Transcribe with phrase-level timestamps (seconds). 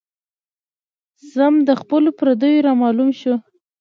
[1.33, 3.33] ذم د خپلو د پرديو را معلوم شو